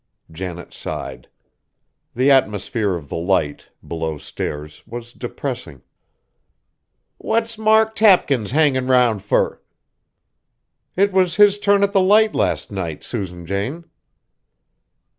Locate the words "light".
3.17-3.69, 12.01-12.33